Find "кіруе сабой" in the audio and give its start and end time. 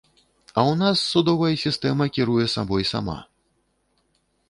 2.17-2.83